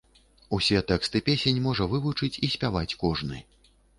[0.57, 3.45] Усе тэксты песень можа вывучыць і спяваць кожны.